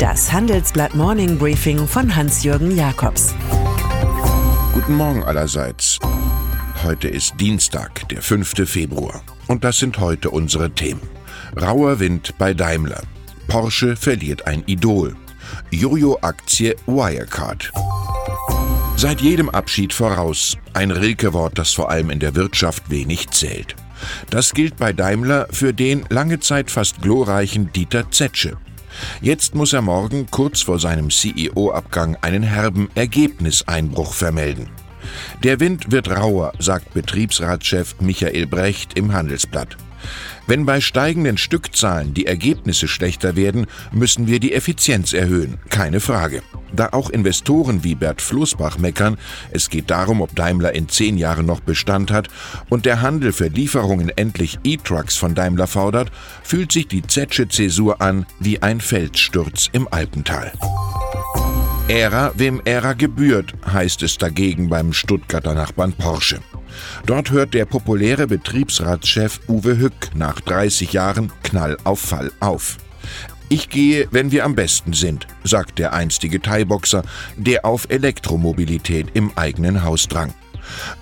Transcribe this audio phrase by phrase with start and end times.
[0.00, 3.34] Das Handelsblatt Morning Briefing von Hans-Jürgen Jakobs.
[4.72, 5.98] Guten Morgen allerseits.
[6.82, 8.66] Heute ist Dienstag, der 5.
[8.66, 9.22] Februar.
[9.46, 11.02] Und das sind heute unsere Themen.
[11.54, 13.02] Rauer Wind bei Daimler.
[13.46, 15.16] Porsche verliert ein Idol.
[15.70, 17.70] Jojo-Aktie Wirecard.
[18.96, 20.56] Seit jedem Abschied voraus.
[20.72, 23.76] Ein Rilke-Wort, das vor allem in der Wirtschaft wenig zählt.
[24.30, 28.56] Das gilt bei Daimler für den lange Zeit fast glorreichen Dieter Zetsche.
[29.20, 34.68] Jetzt muss er morgen kurz vor seinem CEO-Abgang einen herben Ergebniseinbruch vermelden.
[35.42, 39.76] Der Wind wird rauer, sagt Betriebsratschef Michael Brecht im Handelsblatt.
[40.46, 46.42] Wenn bei steigenden Stückzahlen die Ergebnisse schlechter werden, müssen wir die Effizienz erhöhen, keine Frage.
[46.74, 49.18] Da auch Investoren wie Bert Floßbach meckern,
[49.50, 52.28] es geht darum, ob Daimler in zehn Jahren noch Bestand hat
[52.68, 56.10] und der Handel für Lieferungen endlich E-Trucks von Daimler fordert,
[56.42, 60.52] fühlt sich die Zetsche Zäsur an wie ein Felssturz im Alpental.
[61.88, 66.38] Ära, wem Ära gebührt, heißt es dagegen beim Stuttgarter Nachbarn Porsche.
[67.04, 72.78] Dort hört der populäre Betriebsratschef Uwe Hück nach 30 Jahren Knall auf Fall auf.
[73.52, 77.02] Ich gehe, wenn wir am besten sind, sagt der einstige Thai-Boxer,
[77.36, 80.32] der auf Elektromobilität im eigenen Haus drang.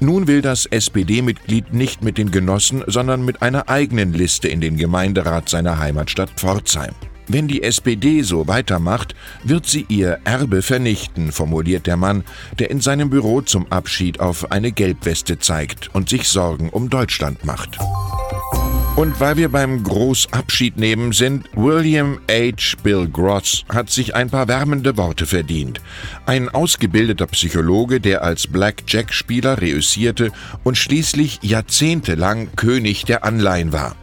[0.00, 4.78] Nun will das SPD-Mitglied nicht mit den Genossen, sondern mit einer eigenen Liste in den
[4.78, 6.94] Gemeinderat seiner Heimatstadt Pforzheim.
[7.26, 12.24] Wenn die SPD so weitermacht, wird sie ihr Erbe vernichten, formuliert der Mann,
[12.58, 17.44] der in seinem Büro zum Abschied auf eine Gelbweste zeigt und sich Sorgen um Deutschland
[17.44, 17.78] macht.
[18.98, 22.76] Und weil wir beim Großabschied nehmen sind, William H.
[22.82, 25.80] Bill Gross hat sich ein paar wärmende Worte verdient.
[26.26, 30.32] Ein ausgebildeter Psychologe, der als Blackjack-Spieler reüssierte
[30.64, 33.94] und schließlich jahrzehntelang König der Anleihen war.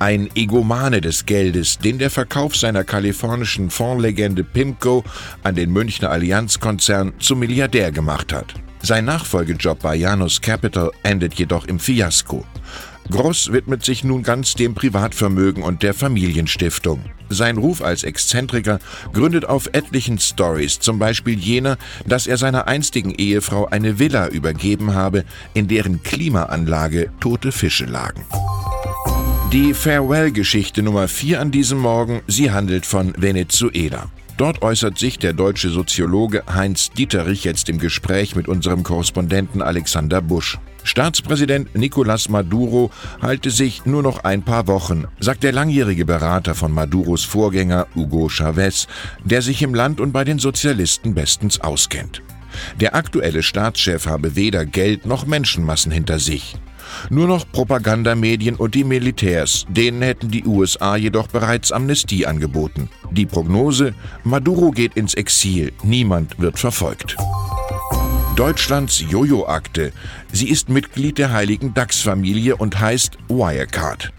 [0.00, 5.04] Ein Egomane des Geldes, den der Verkauf seiner kalifornischen Fondslegende Pimco
[5.44, 8.52] an den Münchner Allianzkonzern zum Milliardär gemacht hat.
[8.82, 12.44] Sein Nachfolgejob bei Janus Capital endet jedoch im Fiasko.
[13.10, 17.04] Gross widmet sich nun ganz dem Privatvermögen und der Familienstiftung.
[17.28, 18.78] Sein Ruf als Exzentriker
[19.12, 21.76] gründet auf etlichen Stories, zum Beispiel jener,
[22.06, 28.24] dass er seiner einstigen Ehefrau eine Villa übergeben habe, in deren Klimaanlage tote Fische lagen.
[29.52, 34.08] Die Farewell-Geschichte Nummer 4 an diesem Morgen, sie handelt von Venezuela.
[34.40, 40.22] Dort äußert sich der deutsche Soziologe Heinz Dieterich jetzt im Gespräch mit unserem Korrespondenten Alexander
[40.22, 40.56] Busch.
[40.82, 42.90] Staatspräsident Nicolás Maduro
[43.20, 48.30] halte sich nur noch ein paar Wochen, sagt der langjährige Berater von Maduros Vorgänger Hugo
[48.30, 48.86] Chavez,
[49.22, 52.22] der sich im Land und bei den Sozialisten bestens auskennt.
[52.80, 56.56] Der aktuelle Staatschef habe weder Geld noch Menschenmassen hinter sich.
[57.08, 62.88] Nur noch Propagandamedien und die Militärs, denen hätten die USA jedoch bereits Amnestie angeboten.
[63.10, 67.16] Die Prognose, Maduro geht ins Exil, niemand wird verfolgt.
[68.36, 69.92] Deutschlands Jojo-Akte.
[70.32, 74.12] Sie ist Mitglied der heiligen DAX-Familie und heißt Wirecard.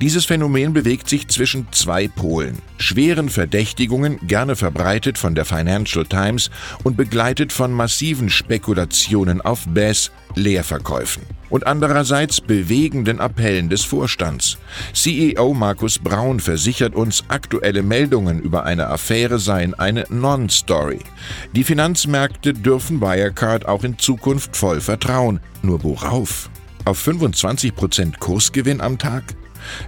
[0.00, 2.58] Dieses Phänomen bewegt sich zwischen zwei Polen.
[2.78, 6.50] Schweren Verdächtigungen, gerne verbreitet von der Financial Times
[6.84, 11.22] und begleitet von massiven Spekulationen auf Bass, Leerverkäufen.
[11.48, 14.58] Und andererseits bewegenden Appellen des Vorstands.
[14.92, 21.00] CEO Markus Braun versichert uns, aktuelle Meldungen über eine Affäre seien eine Non-Story.
[21.54, 25.40] Die Finanzmärkte dürfen Wirecard auch in Zukunft voll vertrauen.
[25.62, 26.50] Nur worauf?
[26.84, 29.24] Auf 25% Kursgewinn am Tag?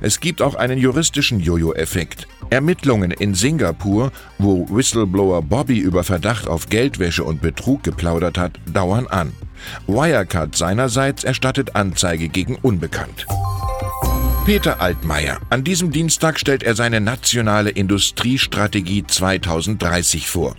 [0.01, 2.27] Es gibt auch einen juristischen Jojo-Effekt.
[2.51, 9.07] Ermittlungen in Singapur, wo Whistleblower Bobby über Verdacht auf Geldwäsche und Betrug geplaudert hat, dauern
[9.07, 9.33] an.
[9.87, 13.27] Wirecard seinerseits erstattet Anzeige gegen Unbekannt.
[14.45, 15.39] Peter Altmaier.
[15.51, 20.57] An diesem Dienstag stellt er seine nationale Industriestrategie 2030 vor.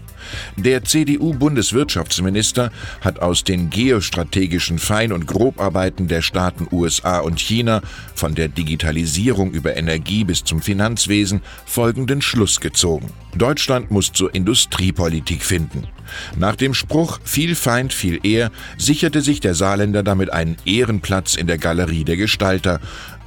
[0.56, 2.72] Der CDU-Bundeswirtschaftsminister
[3.02, 7.82] hat aus den geostrategischen Fein- und Grobarbeiten der Staaten USA und China,
[8.16, 13.12] von der Digitalisierung über Energie bis zum Finanzwesen, folgenden Schluss gezogen.
[13.36, 15.88] Deutschland muss zur Industriepolitik finden.
[16.36, 21.48] Nach dem Spruch viel Feind, viel Ehr sicherte sich der Saarländer damit einen Ehrenplatz in
[21.48, 22.80] der Galerie der Gestalter.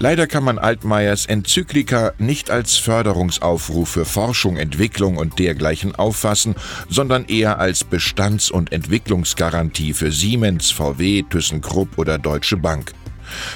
[0.03, 6.57] Leider kann man Altmaiers Enzyklika nicht als Förderungsaufruf für Forschung, Entwicklung und dergleichen auffassen,
[6.89, 12.95] sondern eher als Bestands- und Entwicklungsgarantie für Siemens, VW, ThyssenKrupp oder Deutsche Bank.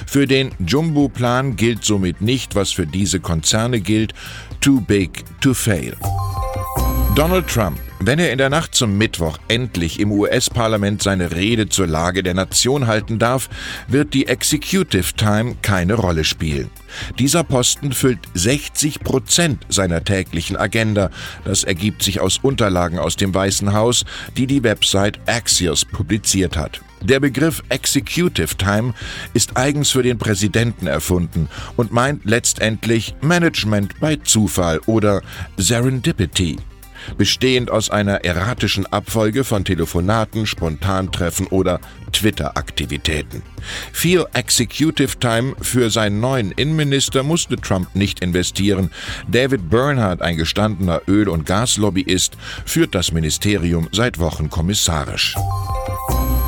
[0.05, 4.13] Für den Jumbo-Plan gilt somit nicht, was für diese Konzerne gilt,
[4.61, 5.97] too big to fail.
[7.13, 11.87] Donald Trump Wenn er in der Nacht zum Mittwoch endlich im US-Parlament seine Rede zur
[11.87, 13.49] Lage der Nation halten darf,
[13.87, 16.69] wird die Executive Time keine Rolle spielen.
[17.17, 21.09] Dieser Posten füllt 60 Prozent seiner täglichen Agenda.
[21.43, 24.05] Das ergibt sich aus Unterlagen aus dem Weißen Haus,
[24.37, 26.81] die die Website Axios publiziert hat.
[27.01, 28.93] Der Begriff Executive Time
[29.33, 35.21] ist eigens für den Präsidenten erfunden und meint letztendlich Management bei Zufall oder
[35.57, 36.57] Serendipity
[37.17, 41.79] bestehend aus einer erratischen Abfolge von Telefonaten, Spontantreffen oder
[42.11, 43.43] Twitter-Aktivitäten.
[43.91, 48.91] Viel Executive Time für seinen neuen Innenminister musste Trump nicht investieren.
[49.27, 55.35] David Bernhardt, ein gestandener Öl- und Gaslobbyist, führt das Ministerium seit Wochen kommissarisch.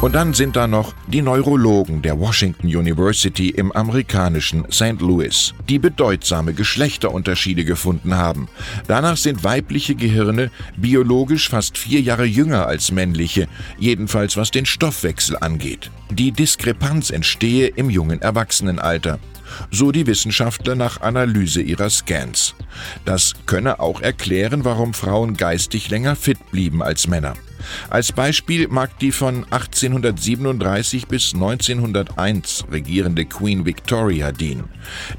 [0.02, 5.02] Und dann sind da noch die Neurologen der Washington University im amerikanischen St.
[5.02, 8.48] Louis, die bedeutsame Geschlechterunterschiede gefunden haben.
[8.88, 15.36] Danach sind weibliche Gehirne biologisch fast vier Jahre jünger als männliche, jedenfalls was den Stoffwechsel
[15.38, 15.92] angeht.
[16.10, 19.20] Die Diskrepanz entstehe im jungen Erwachsenenalter
[19.72, 22.56] so die Wissenschaftler nach Analyse ihrer Scans.
[23.06, 27.34] Das könne auch erklären, warum Frauen geistig länger fit blieben als Männer.
[27.90, 34.70] Als Beispiel mag die von 1837 bis 1901 regierende Queen Victoria dienen.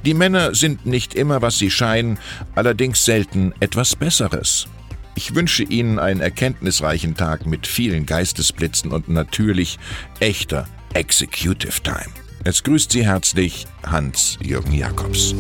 [0.05, 2.19] Die Männer sind nicht immer, was sie scheinen,
[2.55, 4.67] allerdings selten etwas Besseres.
[5.15, 9.79] Ich wünsche Ihnen einen erkenntnisreichen Tag mit vielen Geistesblitzen und natürlich
[10.21, 12.15] echter Executive Time.
[12.45, 15.35] Es grüßt Sie herzlich Hans-Jürgen Jakobs.